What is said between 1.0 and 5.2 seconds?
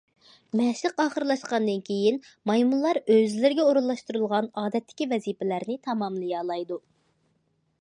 ئاخىرلاشقاندىن كىيىن، مايمۇنلار ئۆزلىرىگە ئورۇنلاشتۇرۇلغان ئادەتتىكى